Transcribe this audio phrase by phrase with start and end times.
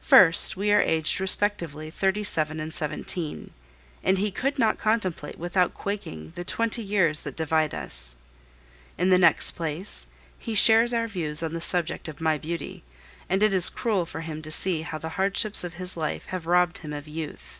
[0.00, 3.50] First, we are aged respectively thirty seven and seventeen;
[4.02, 8.16] and he could not contemplate without quaking the twenty years that divide us.
[8.96, 10.06] In the next place,
[10.38, 12.84] he shares our views on the subject of my beauty,
[13.28, 16.46] and it is cruel for him to see how the hardships of his life have
[16.46, 17.58] robbed him of youth.